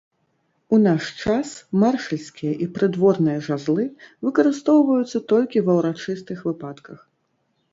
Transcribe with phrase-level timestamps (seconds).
[0.75, 1.51] У наш час
[1.83, 3.85] маршальскія і прыдворныя жазлы
[4.29, 6.99] выкарыстоўваюцца толькі ва ўрачыстых выпадках.